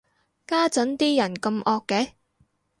[0.47, 2.13] 家陣啲人咁惡嘅